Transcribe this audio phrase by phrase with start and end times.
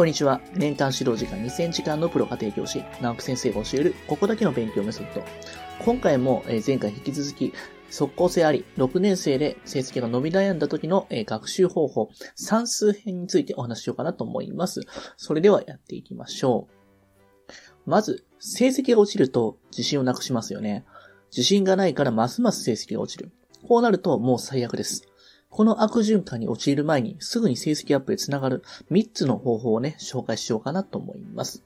[0.00, 0.40] こんにちは。
[0.54, 5.22] 年間指導時間2000時間のプロ家庭教師、直木先生が教える、ここだけの勉強メソッド。
[5.84, 7.52] 今回も前回引き続き、
[7.90, 14.80] 即効性あり、6年生で成績が伸び悩んだ時の学習方法、算数編についてお話ししようかなと思います。
[15.18, 16.66] それではやっていきましょ
[17.46, 17.52] う。
[17.84, 20.86] まず、成績が落ちると自信をなくしますよね。
[21.30, 23.32] 自信がないからますます成績が落ちる。
[23.68, 25.09] こうなるともう最悪です。
[25.50, 31.64] この悪循環に陥る前にすぐに成績アップへつながる3つの方法をね、紹介しようかなと思います。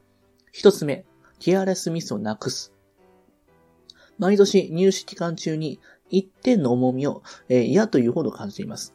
[0.55, 1.05] 1つ目、
[1.39, 2.73] ケアレスミスをなくす。
[4.19, 5.81] 毎年入試期間中に
[6.11, 8.95] 1点の重みを、えー、嫌というほど感じています。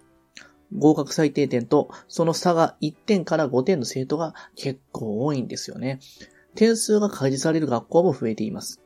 [0.76, 6.00] 合格最低点とその差が1点から5点の生徒が結構多いんですよね。
[6.56, 8.82] 点数が開示される学校も増えています。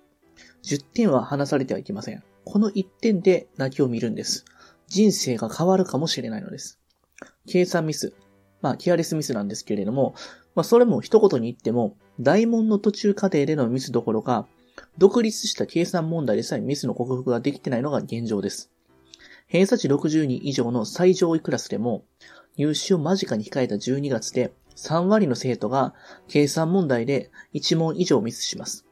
[0.64, 2.24] 10点は離されてはいけません。
[2.46, 4.46] この1点で泣きを見るんです。
[4.94, 6.80] 人生が変わるかもしれないのです。
[7.48, 8.14] 計算ミス。
[8.62, 10.14] まあ、キアレスミスなんですけれども、
[10.54, 14.48] まあ、それも一言に言っても、大問の途中過程でのミスどころか、
[15.00, 18.72] 独立した計算問題でさえミスの克服ができてないのが現状です。
[19.48, 22.06] 偏差値62以上の最上位クラスでも、
[22.56, 25.96] 入試を間近に控えた12月で3割の生徒が
[26.28, 28.86] 計算問題で1問以上ミスします。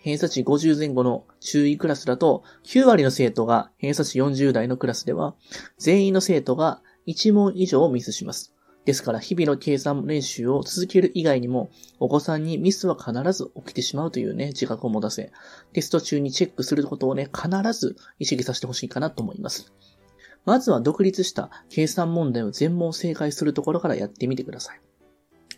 [0.00, 5.34] 偏差値50前後の中位クラスだと、9割の生徒が偏差値40代のクラスでは、
[5.78, 8.54] 全員の生徒が1問以上をミスします。
[8.86, 15.32] ですから、日々の計算練習を続ける以外にも、お子さんにミスは必ず起きてしまうというね、自覚を持たせ、
[15.74, 19.70] テスト中にチェックすることをね、必ず意識させてほしいかなと思います。
[20.46, 24.80] まずは独立した計算問題を全問正解するところからやってみてください。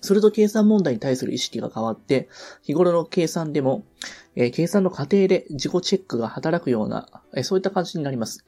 [0.03, 2.29] すると計算問題に対する意識が変わって、
[2.63, 3.85] 日頃の計算でも、
[4.35, 8.45] えー、計算の過程で自己チェックが働くような、えー、そういった感じになります。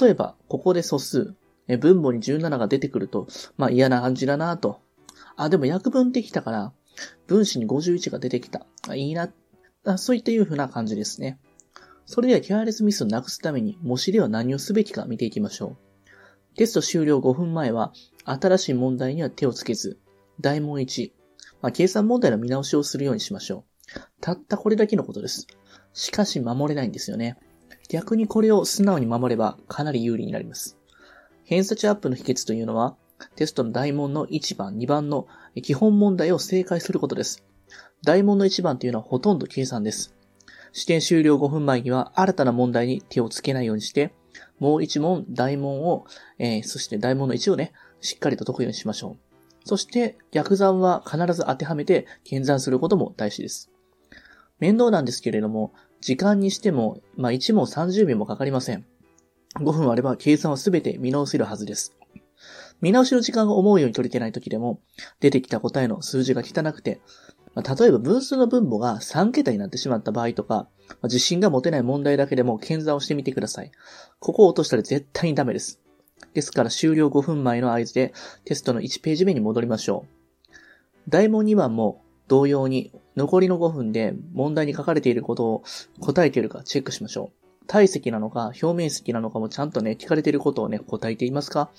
[0.00, 1.34] 例えば、ここで素数、
[1.66, 4.80] えー、分母に17が出てくると、まあ嫌な感じだなと。
[5.36, 6.72] あ、でも約分できたから、
[7.26, 8.66] 分子に51が出てきた。
[8.88, 9.30] あいいな。
[9.84, 11.38] あそういったいう風な感じですね。
[12.04, 15.76] それではケアレスミスをなくすために模試では何をすべきか見ていきましょ
[16.52, 16.56] う。
[16.56, 17.92] テスト終了5分前は、
[18.24, 19.98] 新しい問題には手をつけず、
[20.40, 21.12] 大問1、
[21.62, 23.64] まあ、計算問題の見直しをするようにしましょ
[23.96, 24.00] う。
[24.20, 25.46] たったこれだけのことです。
[25.92, 27.36] しかし守れないんですよね。
[27.88, 30.78] 逆にこれを素直に守ればかなり有利になります。
[31.44, 32.96] 偏差値アップの秘訣というのは、
[33.34, 35.26] テストの大問の1番、2番の
[35.62, 37.44] 基本問題を正解することです。
[38.04, 40.14] 大問の1番というのはほとんど計算です。
[40.72, 44.12] 試験終了5分前には新たな問題に手をつけないようにして、
[44.58, 46.04] もう1問、大問を、
[46.38, 49.27] えー、そして大問の1をね、しっかりと解くようにしましょう。
[49.68, 53.70] そして逆算は必ず当てはめて検算することも大事です。
[54.60, 58.86] 面倒なんですけれども、時間にしても、まあ、1問30秒もかかりません。
[59.56, 61.98] 5分あれば計算はすべて見直せるはずです。
[62.80, 64.80] 見直しの時間が思うように取れてない時でも、
[65.20, 67.02] 出てきた答えの数字が汚くて、
[67.54, 70.54] まあ、例えば分数の分母が3桁になってしまった場合とか、
[70.88, 73.70] まあ、自信が持てない問題だけでも検算をしてみてください。
[74.18, 75.82] ここを落としたら絶対にダメです。
[76.34, 78.12] ですから終了5分前の合図で
[78.44, 80.18] テストの1ページ目に戻りましょう。
[81.08, 85.64] 大問2番も同様に残りの5分で問題に書かれていることを
[86.00, 87.66] 答えているかチェックしましょう。
[87.66, 91.70] 体積なのか表面積なのかもちゃんとね、聞かれていることをね、答えていますか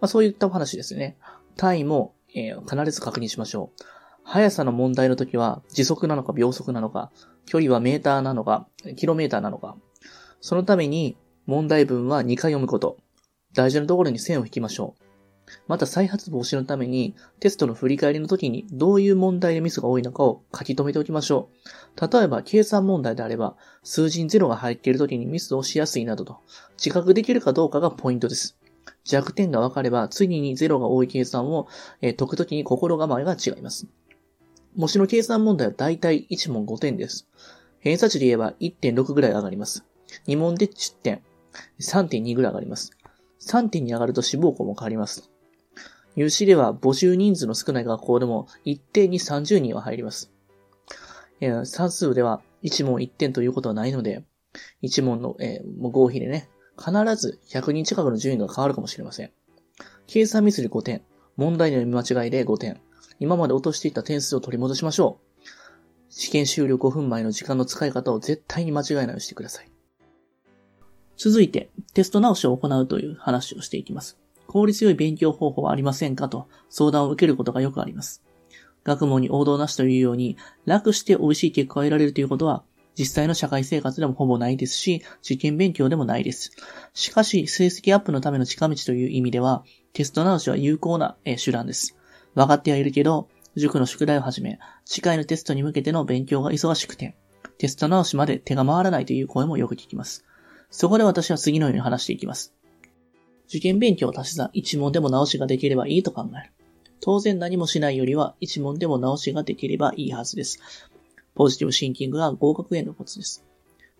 [0.00, 1.16] まあそういったお話ですね。
[1.56, 3.84] 単位も、えー、必ず確認しましょう。
[4.24, 7.10] 速さの問題の時は時速なのか秒速なのか、
[7.46, 9.76] 距離はメーターなのか、キロメーターなのか。
[10.40, 11.16] そのために
[11.46, 12.98] 問題文は2回読むこと。
[13.58, 15.02] 大事なところに線を引きましょう。
[15.66, 21.48] また再発防止のためにテストの振り返りの時にどういう問題でミスが多いのかを書き留めておきましょ
[21.96, 22.08] う。
[22.08, 26.38] 例えば計算問題であれば数字に0が入っている時にミスをしやすいなどと
[26.76, 28.56] 自覚できるかどうかがポイントです。
[29.02, 31.66] 弱点が分かれば次に0が多い計算を、
[32.00, 33.88] 解くときに心構えが違います。
[34.76, 37.26] 模試の計算問題はだいたい1問5点です。
[37.80, 39.84] 偏差値で言えば1.6ぐらい上がります。
[40.26, 41.22] 2問で10点、
[41.80, 42.97] 3.2ぐらい上がります。
[43.40, 45.30] 3点に上がると志望校も変わります。
[46.16, 50.32] 入試では募集人数の少ない学校でも一定に30人は入ります。
[51.64, 54.24] 算数では1問1点ということはないので、
[54.82, 59.30] 1問の、えー、合否でね、必ず100人近くの順位が変わるかもしれません。
[60.06, 61.02] 計算ミスで5点、
[61.36, 62.80] 問題の読み間違いで5点、
[63.20, 65.44] 今まで落としていた点数を取り戻しましょう。
[66.10, 69.70] 試験終了5分前の時間の使い方を絶対に間違えないようにしてください。
[71.18, 74.16] 続いて、テスト直しを行うという話をしていきます。
[74.46, 76.28] 効率よい勉強方法はありませんか？
[76.28, 78.22] と相談を受けることがよくあります。
[78.84, 82.62] 学問に王道なしというように、楽して美味しい結果を得られるということは、
[82.96, 86.52] 実際の社会生活でもほぼないですし、受験勉強でもないです。
[86.94, 91.96] しかし、成績アップのための近道という意味では、テスト直しは有効な手段です。
[92.34, 97.16] 分かってはいるけど、塾の宿題をはじめ、次回のテストに向けての勉強が忙しくて、
[97.58, 100.24] テスト直しまで手が回らないという声もよく聞きます。
[100.70, 102.54] そこで私は次のように話していきます。
[103.48, 106.52] 受験勉強を足し算一問でも直しができればいいと考える。
[107.00, 110.60] 当然何もしないよりは一問でも直しができればいいはずです。
[111.34, 113.44] ポジティブシンキングが合格へのコツです。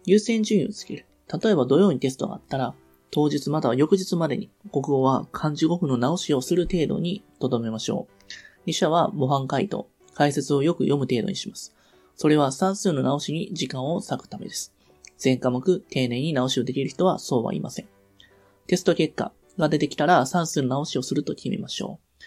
[0.05, 1.07] 優先順位をつける。
[1.43, 2.75] 例えば土曜にテストがあったら、
[3.11, 8.33] 当日または翌日までに国語は漢字語符の直しをする程度に留めましょう。
[8.67, 11.75] 二者は模範回答、解説をよく読む程度にします。
[12.17, 14.75] それは算数の直しに時間を割くためです。
[15.19, 17.89] 全科目丁寧に直しをできる人はそうはいません。
[18.67, 22.25] テスト結果が出てきたら算数の直しをすると決めましょう。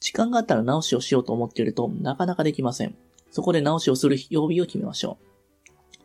[0.00, 2.96] 時間があったら直しをしようと思っているとなかなかできません。
[3.30, 5.18] そこで直しをする曜日を決めましょ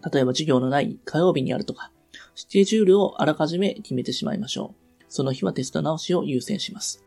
[0.03, 0.09] う。
[0.11, 1.91] 例えば授業のない火曜日にあるとか、
[2.35, 5.05] スケジュールをあらかじめ決めてしまいましょう。
[5.09, 7.03] その日はテスト直しを優先します。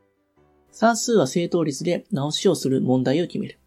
[0.70, 3.58] 算数は正答率で直しをする問題を決める。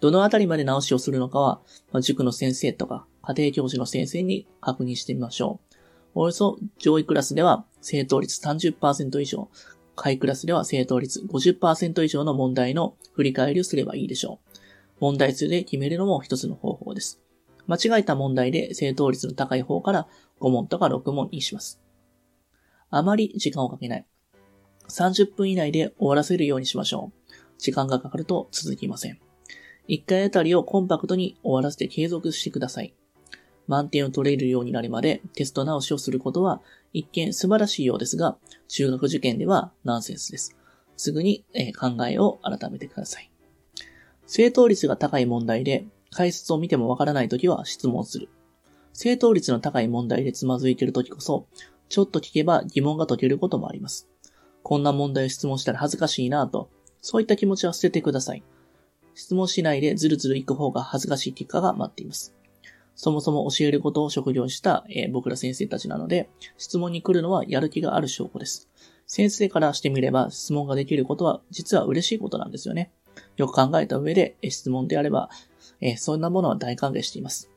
[0.00, 1.60] どのあたりまで直しをするのかは、
[1.92, 5.76] まあ、塾の先生とか家庭教師の先生に確認してみましょう。
[6.14, 9.50] およそ上位クラスでは正答率30%以上、
[9.94, 14.58] 下位クラスでは正答率50%以上の問題の振り返りをすればいいでしょう。
[15.00, 17.20] 問題数で決めるのも一つの方法です。
[17.66, 20.08] 間違えた問題で正答率の高い方から
[20.40, 21.82] 5問とか6問にします。
[22.88, 24.06] あまり時間をかけない。
[24.88, 27.32] 30分以内で終わらせるようにしましょう。
[27.58, 29.18] 時間がかかると続きません。
[29.88, 32.94] 1回あたりをコンパクトに終わらせて継続してください。
[33.68, 36.60] 満点を取れるようになるまでテスト直しをすることは
[36.92, 38.36] 一見素晴らしいようですが、
[38.66, 40.56] 中学受験ではナンセンスです。
[40.96, 41.44] すぐに
[41.78, 43.30] 考えを改めてください。
[44.26, 48.28] 正答率が高い問題で解説を見てもわからないときは質問する。
[48.92, 51.46] 正答率の高い問題でつまずいているときこそ、
[51.88, 54.08] ちょっと聞けば疑問が解けることもあります。
[54.62, 56.68] こんな問題を質問したら恥ずかしいなぁと、
[57.00, 58.42] そういった気持ちは捨ててください。
[59.14, 62.34] 質問しないでずるずる行く方が恥ずかしい結果が待っています。
[62.98, 68.68] そもそも教えることを職業した、えー、僕ら先生たちなので、質問に来るのはやる気がある証拠です。
[69.06, 72.90] 先生からしてみれば質問ができることは実は嬉しいことなんですよね。
[73.36, 75.30] よく考えた上で、え質問であれば、
[75.80, 77.52] えー、そんなものは大歓迎しています。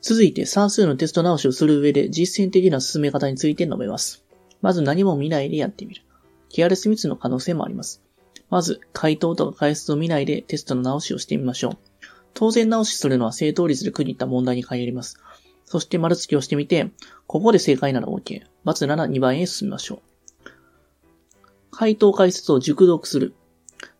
[0.00, 4.24] 続いて算数のテスト直しをする上で実践的な進め方について述べます。
[4.62, 6.00] まず何も見ないでやってみる。
[6.48, 8.02] ケアレスミスの可能性もあります。
[8.48, 11.87] まず、回答とか解説を見ないでテストの直しをしてみましょう。
[12.38, 15.18] 当然直しするのは正答率で区切った問題に限ります。
[15.64, 16.92] そして丸付けをしてみて、
[17.26, 18.42] ここで正解なら OK。
[18.66, 20.50] ×なら2番へ進みましょう。
[21.72, 23.34] 回答解説を熟読する。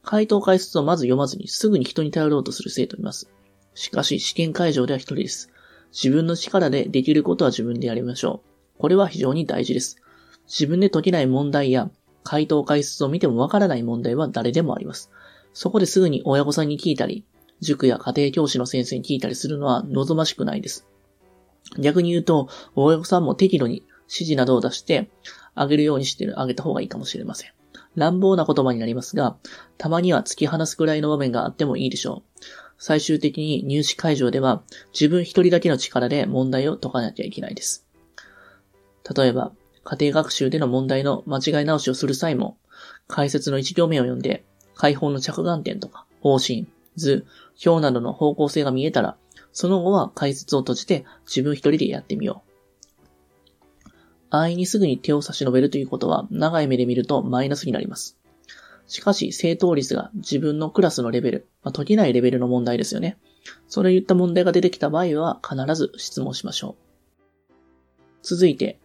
[0.04, 3.28] 回答解説をまず読まずにすぐに人に頼ろうとする生徒います。
[3.74, 5.50] しかし試験会場では一人です。
[5.90, 8.44] 自分の力でできることは自分でやりましょ
[8.76, 8.78] う。
[8.78, 10.00] これは非常に大事です。
[10.46, 11.90] 自分で解けない問題や
[12.22, 15.10] 回答解説を見てもわからない問題は誰でもあります。
[15.54, 17.24] そこですぐに親御さんに聞いたり、
[17.60, 20.86] 塾や家庭教師の先生に聞いたりするのは望ましくないです。
[21.78, 25.10] 逆に言うと、親御さんも適度に指示などを出して、
[25.54, 27.52] あげるようにしてあげた方がいいかもしれません。
[27.96, 29.36] 乱暴な言葉になりますが、
[29.76, 32.44] たまには突き放すくらいの場面があってもいいでしょう。
[32.78, 34.62] 最終的に入試会場では
[34.92, 37.86] 自分一人だけの力で問題を解かなきゃいけないです。
[39.16, 39.52] 例えば、
[39.84, 42.58] 家庭学習での問題の間違い直しをする際も、
[43.08, 47.26] 解説の一行目を読んで、解放の着眼点とか、方針、図、
[47.64, 49.16] 表などの方向性が見えたら、
[49.52, 52.48] その後は解説を閉じて自分一人でやってみよう。
[54.30, 58.18] 安易にすぐに手を差し伸べるということは長い目で見るとマイナスになります。
[58.86, 63.18] しかし、正答率が自分のクラスのレベル、まあ、解けないレベルの問題ですよね。
[63.68, 67.54] それ言った問題が出てきた場合は必ず質問しましょう。
[68.22, 68.80] 続いて、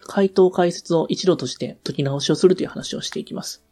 [0.00, 3.65] 回答解説を一度として解き直しをするという話をしていきます。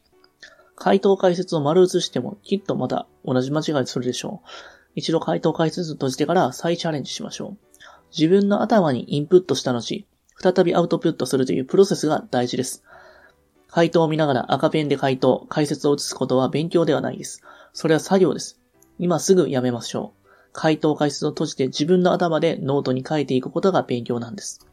[0.77, 4.49] 回答解説を丸写してもきっとまた同じ間違いするでしょう。
[4.95, 7.59] 一度回答解説を閉じてから再チャレンジしましょう。
[8.17, 10.07] 自分の頭にインプットした後、
[10.41, 12.85] 再びアウトプットするというプロセスが大事です。
[13.69, 17.43] 回答を見ながら赤ペンで回答、解説を写すことは勉強ではないです。
[17.73, 18.61] それは作業です。
[18.99, 20.25] 今すぐやめましょう。
[20.53, 24.65] 回答解説を閉じて自分の頭でノートに書いていくことが勉強なんです。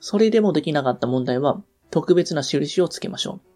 [0.00, 3.49] それでもできなかった問題は特別な印をつけましょう。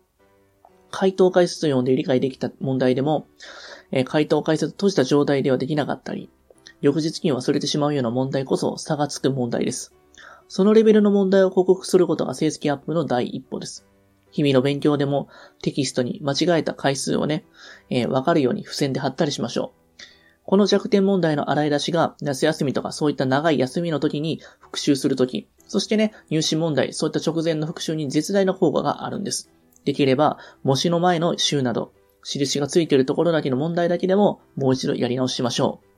[0.97, 3.27] 回答解説を読んで理解できた問題でも、
[3.91, 6.31] えー、回答解説閉じた状態ではできなかったり、
[6.81, 9.93] 翌日に忘れてしまうような問題こそ差がつく問題です。
[10.47, 13.85] そのレベルの問題を克服することが成績アップの第一歩です。
[14.31, 15.29] 日々の勉強でも
[15.63, 17.45] テキストに間違えた回数をね、
[17.91, 20.03] えー、わかるように付箋で貼ったりしましょう。
[20.45, 29.51] この弱点問題の洗い出しが夏休みとかそういった長い休みの時に復習するとき、そしてね、入試問題、そういった直前の復習に絶大な効果があるんです。
[29.85, 31.93] できれば、模試の前の週など、
[32.25, 35.95] 印がついているところだけの問題だけでももう一度やり直しましょう。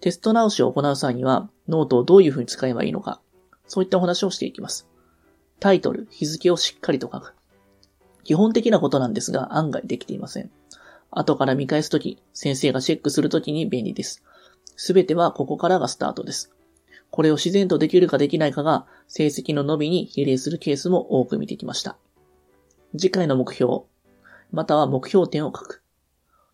[0.00, 3.20] テスト直しを行う際にはノートをどういうふうに使えばいいのか、
[3.66, 4.88] そういったお話をしていきます。
[5.58, 7.34] タイトル、日付をしっかりと書く。
[8.22, 10.50] 基本的なことなんですが案外できていません。
[11.10, 14.22] 後から見返すとき、先生がチェックするときに便利です。
[14.76, 16.52] すべてはここからがスタートです。
[17.10, 21.96] これを自然とできるかできないかが成績の伸びに比例するケースも多く見てきました。
[22.96, 23.82] 次回の目標、
[24.50, 25.82] または目標点を書く。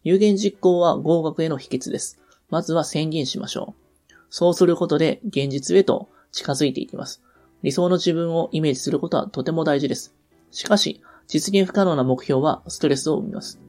[0.02, 2.20] 有言実行は合格への秘訣です。
[2.50, 4.14] まずは宣言しましょう。
[4.30, 7.22] そうすることで現実へと近づいていきます。
[7.62, 10.14] 理想の自分をイメージすることはとても大事です。
[10.50, 13.60] しかし、実現不可能な目標はストレスを生みます。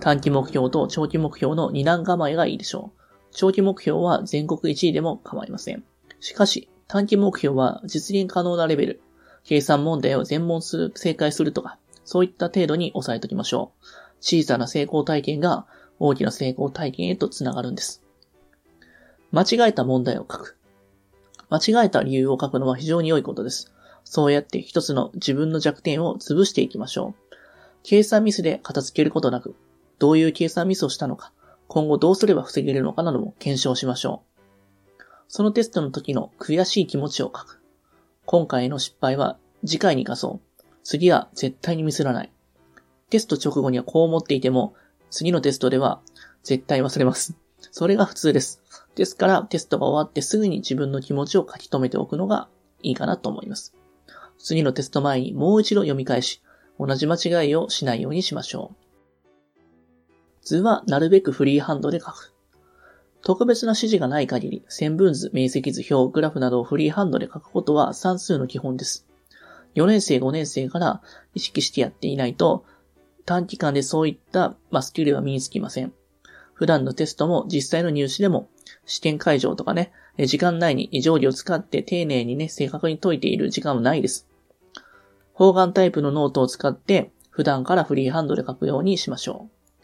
[0.00, 3.00] 短期目標と長期目標の二段構えがいいでしょう。
[3.32, 5.84] 長期目標は全国1位でも構いません。
[6.20, 9.02] しかし、短期目標は実現可能なレベル、
[9.44, 13.84] 計算問題を全問する、正解するとか、そういった程度に抑えておきましょう。
[14.20, 15.66] 小さな成功体験が
[15.98, 18.02] 大きな成功体験へとつながるんです。
[19.32, 20.56] 間違えた問題を書く。
[21.50, 23.72] 間違えた理由を書くのは非常に良いことです。
[24.04, 27.34] そうやって一つの自分の弱点を潰していきましょう。
[27.82, 29.54] 計算ミスで片付けることなく、
[29.98, 31.32] どういう計算ミスをしたのか、
[31.68, 34.22] 今後どうすれば防げるのかなども検証しましょ
[34.98, 35.02] う。
[35.28, 37.63] そのテストの時の悔しい気持ちを書く。
[38.26, 40.64] 今回の失敗は次回に生かそう。
[40.82, 42.32] 次は絶対にミスらない。
[43.10, 44.74] テスト直後にはこう思っていても、
[45.10, 46.00] 次のテストでは
[46.42, 47.36] 絶対忘れます。
[47.70, 48.62] それが普通です。
[48.94, 52.48] ですからテストが終わってすぐに自分の気持ちを書き留めておくのが
[52.82, 53.74] いいかなと思います。
[54.38, 56.42] 次のテスト前にもう一度読み返し、
[56.78, 58.84] 同じ間違いをしないようにしましょう。
[60.42, 62.33] 図はなるべくフリーハンドで書く。
[63.24, 69.06] 特別な指示がない限り、線分図、面積図、表、グラフなどをフリーハンドで書くことは算数の基本です。
[69.74, 71.02] 4年生、5年生から
[71.34, 72.64] 意識してやっていないと、
[73.24, 75.94] 短期間でそういった、ま、スキルは身につきません。
[76.52, 78.48] 普段のテストも実際の入試でも
[78.84, 84.28] 試験会場とかね、時間内に定規を使って丁寧にね、正確に解いている時間はないです。
[85.32, 89.82] 方眼タイプのノートを使って普段からフリーハンドで書くようにしましょう。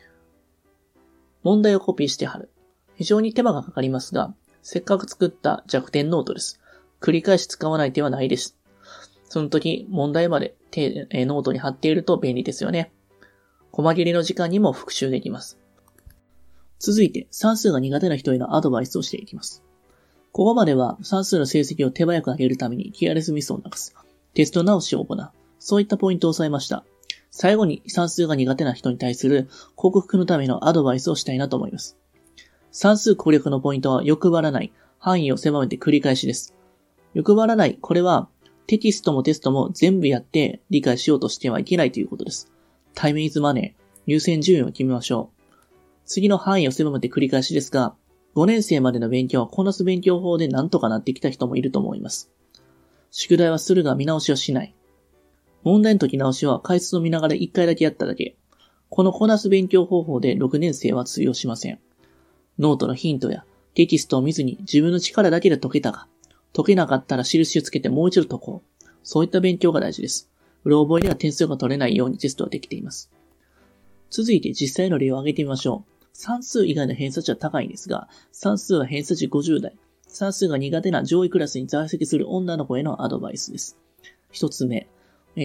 [1.43, 2.51] 問題をコピーして貼る。
[3.01, 6.61] 非常に手間がかかりますが、せっかく作った弱点ノートです。
[7.01, 8.59] 繰り返し使わない手はないです。
[9.31, 12.93] その時、問題までノートに貼っていると便利ですよね。
[13.73, 15.59] 細切れの時間にも復習できます。
[16.79, 19.63] 続いて、算数が苦手な人へのアドバイスをしていきます。
[20.33, 23.95] ここまでは算数の成績を手早く上げるためにケアレスミスをなくす。
[24.35, 25.31] テスト直しを行う。
[25.59, 26.85] そういったポイントを押さえました。
[27.31, 31.97] 最後に算数が苦手な人に対する克服のためのアドバイスをしたいなと思います。
[32.73, 36.55] 算数攻略のポイントは欲張らない、範囲を狭めて繰り返しです。
[37.15, 38.29] 欲張らない、これは
[38.67, 42.53] テキストもテストも全部やって理解しようとしてはいけないということです。
[42.95, 45.41] タイムイズマネー、優先順位を決めましょう。
[46.07, 47.97] 次の範囲を狭めて繰り返しですが、
[48.37, 52.31] 5年生までの勉強はこなす勉強法で何とかなってきた人もいると思います。
[53.11, 54.75] 宿題はするが見直しをしない。
[55.65, 58.37] 問題の解き直しは回数を見ながら1回だけやっただけ。
[58.89, 61.81] このこなす勉強方法で6年生は通用しません。
[62.61, 66.07] ノートのヒントやテキストを見ずに自分の力だけで解けたか、
[66.55, 68.85] 解けなかったら印をつけてもう一度解こう。
[69.03, 70.31] そういった勉強が大事です。
[70.65, 73.11] うろ覚えでは点数が取れないようにテストはできています。
[74.11, 76.05] 続いて実際の例を挙げてみましょう。
[76.13, 79.75] 算数以外の偏差値は高いんですが、算数は偏差値50代、
[80.07, 83.79] 算数が苦手な上位クラスに在籍する女の子へのアドバイスです。
[84.31, 84.87] 一つ目、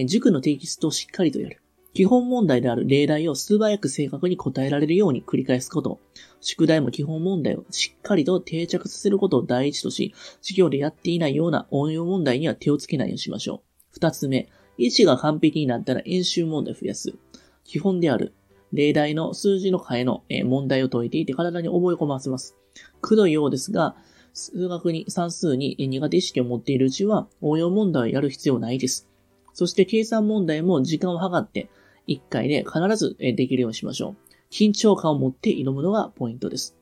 [0.04, 1.62] 塾のテキストをしっかりとやる。
[1.96, 5.98] 基本問題である例題を素早く正確に答えられるように繰り返すこと。
[6.42, 10.12] 宿題も基本問題をしっかりと定着させることを第一とし、
[10.42, 13.84] 授業でやっていないような応用問題には手をつけないようにしましょう。
[13.92, 17.14] 二つ目、位置が完璧になったら演習問題を増やす。
[17.64, 18.34] 基本である
[18.74, 22.58] 例題の数字の替えの問題を解いていて体に覚え込ませます。
[23.00, 23.96] くどいようですが、
[24.34, 29.08] 数学に算数に苦手意識を持っているうちは応用問題をやる必要ないです。
[29.54, 31.70] そして計算問題も時間を計って
[32.08, 34.16] 1回で必ずできるようにしましょう。
[34.50, 36.76] 緊張感を持って挑むのがポイントです。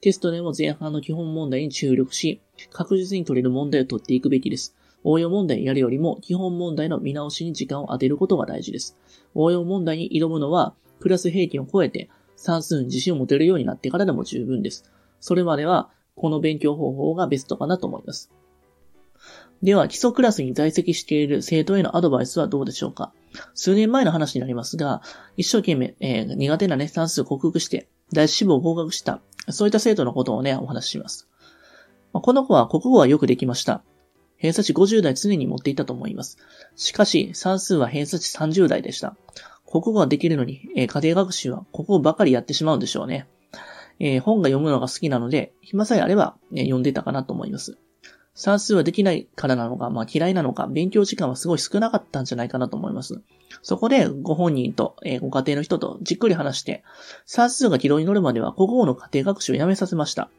[0.00, 2.40] テストでも前半の基本問題に注力し、
[2.70, 4.76] 確実に取れる問題を取っていくべきです。
[5.04, 8.96] 応用問題やるよりも基本問題の見直しに時間を当てることが大事です。
[9.34, 14.90] 応用問題に挑むのはクラス平均を超えて算数に自信を持てるようになってからでも十分です。
[15.20, 18.30] それまではこの勉強方法がベストかなと思います。
[19.62, 23.12] では、基礎クラスに在籍している生徒へのアドバイスはどうでしょうか？
[23.54, 25.02] 数年前の話になりますが、
[25.36, 29.20] 一生懸命、えー、苦手なね、算数を克服して、第一志望を合格した、
[29.50, 31.28] そういった生徒のことをね、お話しします。
[32.12, 33.82] この子は国語はよくできました。
[34.36, 36.38] 偏差値50代常に持っていたと思います。
[36.76, 39.16] しかし、算数は偏差値30代でした。
[39.66, 43.26] 国語ができるのに、えー、家庭学習は国語ばかりやってしまうんでしょうね。
[43.98, 47.78] えー、本が読むのが好きなので、暇さえあれば、ね、読んでたかなと思います。
[48.34, 53.20] 算数はできないからなのか、まあ嫌いなのか、勉強時間はすごい少なかったんじゃないかなと思います。
[53.62, 56.82] そこで、ご本人と、えー、ご家庭の人とじっくり話して、
[57.26, 60.30] 算数が軌道に乗るまでは国語の家庭学習をやめさせました。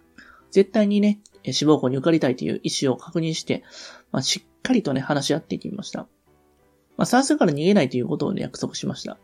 [0.51, 1.19] 絶対にね、
[1.51, 3.63] 志望校に受かりたいという意思を確認して、
[4.11, 6.07] まあ、しっかりとね、話し合っていきました。
[6.97, 9.17] まあ、算数から逃げないということをね、約束しました。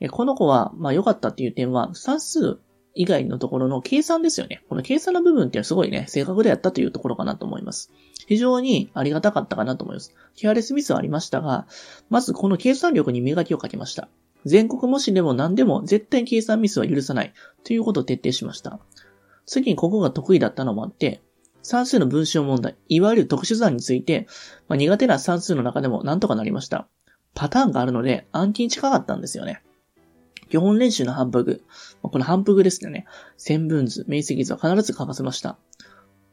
[0.00, 2.58] えこの子は、まあ良かったっていう点は、算数
[2.94, 4.62] 以外のところの計算ですよね。
[4.68, 7.92] この計算の部分ってすごいね、正確でやったというところかなと思います。
[8.26, 10.14] 非常にありがたかったかなと思います。
[10.36, 11.66] ケアレスミスはありましたが、
[12.08, 14.08] まずこの計算力に磨きをかけました。
[14.44, 17.32] 全国模試でも何でも絶対計算ミスは許さない
[17.64, 18.80] ということを徹底しました。
[19.46, 21.22] 次にここが得意だったのもあって、
[21.62, 24.26] 算数の文章問題、いわゆる特殊算について、
[24.68, 26.88] まあ、苦手な算数の中でも何とかなりました。
[27.34, 29.62] パターンがあるので暗記に近かったんですよね。
[30.50, 31.62] 基本練習の反復。
[32.02, 33.06] この反復ですよね。
[33.36, 35.58] 線分図、面積図は必ず書かせました。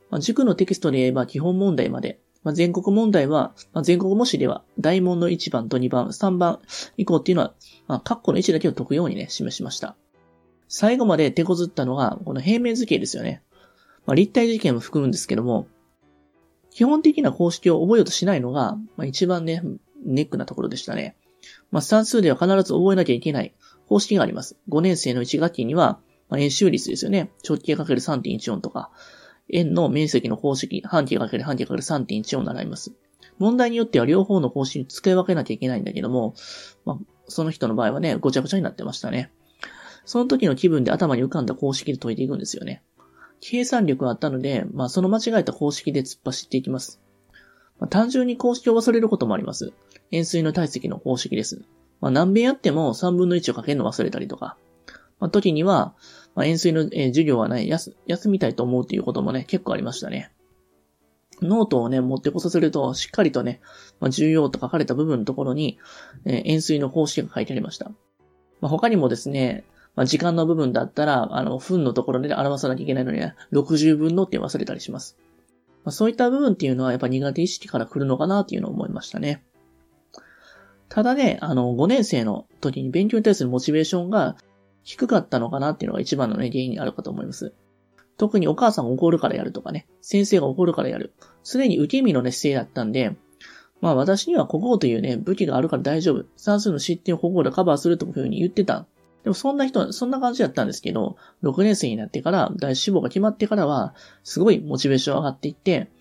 [0.09, 2.19] まあ、塾のテキストで言えば基本問題まで。
[2.53, 6.59] 全国問題は、全国模試では大問の1番と2番、3番
[6.95, 7.53] 以降っていうのは、
[7.87, 9.95] まあ、括弧の1だけを解くようにね、示しました。
[10.67, 13.43] 最後まで手こずったのが、この平面図形ですよね。
[14.05, 15.67] まあ、立体図形も含むんですけども、
[16.71, 19.61] 基本的な公式を覚えようとしないのが、まあ、一番ね、
[20.05, 21.17] ネックなところでしたね。
[21.71, 23.53] まあ、算数では必ず覚えなきゃいけない
[23.87, 24.57] 方式があります。
[24.69, 27.31] 5年生の1学期には、まあ、円周率ですよね。
[27.47, 28.91] 直径 ×3.14 とか、
[29.49, 32.93] 円の面積の方式、半径かける半径かける3.14を習います。
[33.39, 36.33] 問題によっては両方の方式に使い分けなきゃいけないんだけども、
[36.85, 39.31] まあ、その人の場合はね、ごちゃごちゃになってましたね。
[40.05, 42.81] その時の気分で頭に浮かんだ公式で解いていくんですよね。
[43.39, 46.99] 計算力があったので、まあ、その間違えた公式で突っ走っていきます。
[47.79, 49.73] まあ、単純に公式を忘れることもあります。
[50.11, 51.61] 円錐の体積の公式です。
[52.01, 54.57] まあ、何遍やっても3分の1をかけるの忘れたりとか、
[55.19, 55.95] まあ、時には、
[56.35, 60.31] まあ、円錐の、授業はね、休、休みたいと思うということもね、結構ありましたね。
[61.41, 63.61] ノートをね、持ってこさせると、しっかりとね、
[63.99, 65.79] まあ、重要と書かれた部分のところに、
[66.25, 67.89] えー、円錐の方式が書いてありました。
[68.59, 69.63] まあ、他にもですね、
[69.95, 75.17] まあ、時間の部分だったら、あの、分のところで表さなきゃいけないのに、ね60分のって忘れたりします。
[75.83, 79.43] まあ、そういった部分っていうのは、やっぱ苦手意識から来るのかなっていうのを思いましたね。
[80.89, 84.37] ただね、あの、5年生の時に勉強に対するモチベーションが
[84.83, 87.53] 低かったのかなっていうのが一番のね、原因にあるかと思います。
[88.17, 91.13] 特にお母さんが怒るからやるとかね、先生が怒るからやる。
[91.43, 93.15] すでに受け身のね、姿勢だったんで、
[93.79, 96.25] まあ私には国語というね、武器があるから大丈夫。
[96.35, 98.87] 算数の失点を国語でカバーするというふうに言ってた。
[99.23, 105.91] でもそんな人、そんな感じだったんですけど、6年生になってから、大志望が決まってからは、すごいモチベーション上がっていって、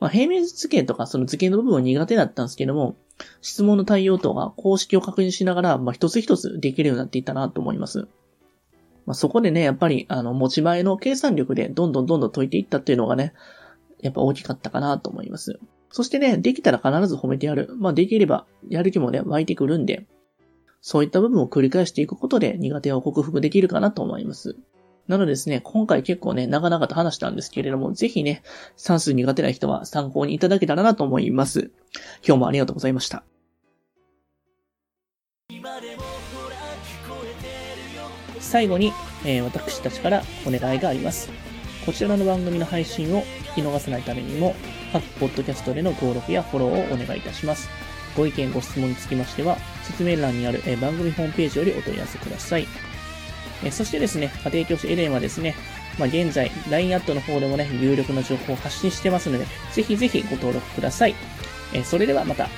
[0.00, 2.96] まあ平面図形とかその図形の部分は苦手だったんですけども、
[3.42, 8.08] 質問の対応とか公式を確認しながら、まあ、一つ一つできるようになっていったなと思います。
[9.06, 13.34] まあ、そこでね、やっぱり、あの、持ち前の計算力でどんどんどんどん解いていったっていうのがね、
[14.00, 15.58] やっぱ大きかったかなと思います。
[15.90, 17.74] そしてね、できたら必ず褒めてやる。
[17.76, 20.06] まあ、できれば、やる気もね、湧いてくるんで、
[20.80, 24.56] そういった部分を繰り返していくことで苦手を克服できるかなと思います。
[25.08, 28.42] なのでですね、今回結構ね、長々と話したんですけれども、ぜひね、
[28.76, 31.70] 算数苦手な人は参考にいただけたらなと思います。
[32.26, 33.24] 今日もありがとうございました。
[38.38, 38.92] 最後に、
[39.24, 41.30] えー、私たちからお願いがあります。
[41.86, 44.54] こちらの番組の配信を聞き逃さないためにも、
[44.92, 47.68] 各ポッドキャストでの登録やフォローをお願いいたします。
[48.16, 52.66] ご意見、ご質問につきましては、説明欄にある、え、番組ホームページよりお問い合わせください。
[53.64, 55.54] えそしてですね、家庭教師エレンはですね、
[55.98, 61.14] まあ、現在、LINE アットの方でもね、有力な情報を発信してますので、ぜひぜひご登録ください。
[61.74, 62.48] えそれではまた。